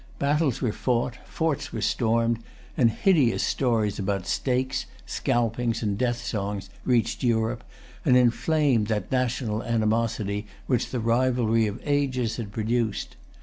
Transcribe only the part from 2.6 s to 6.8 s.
and hideous stories about stakes, scalpings, and death songs